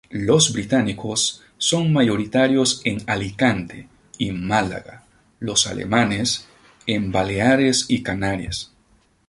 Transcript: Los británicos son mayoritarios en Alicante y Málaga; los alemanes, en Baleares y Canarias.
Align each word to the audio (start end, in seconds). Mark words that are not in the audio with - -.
Los 0.17 0.51
británicos 0.51 1.43
son 1.59 1.93
mayoritarios 1.93 2.81
en 2.85 3.03
Alicante 3.07 3.87
y 4.17 4.31
Málaga; 4.31 5.03
los 5.39 5.67
alemanes, 5.67 6.47
en 6.87 7.11
Baleares 7.11 7.85
y 7.87 8.01
Canarias. 8.01 8.71